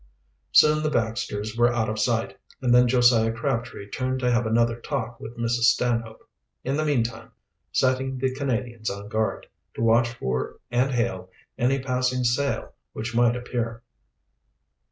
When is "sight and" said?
1.99-2.73